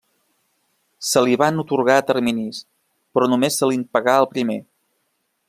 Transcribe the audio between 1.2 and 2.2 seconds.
li van atorgar a